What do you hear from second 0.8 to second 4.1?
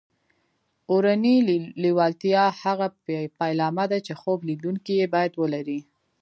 اورنۍ لېوالتیا هغه پیلامه ده